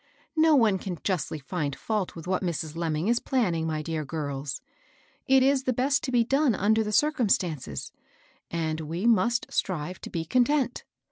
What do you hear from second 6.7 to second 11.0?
the circumstances, and we must strive to be con tent."